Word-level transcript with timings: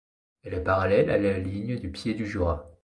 Elle 0.41 0.55
est 0.55 0.63
parallèle 0.63 1.11
à 1.11 1.19
la 1.19 1.37
ligne 1.37 1.79
du 1.79 1.91
Pied-du-Jura. 1.91 2.65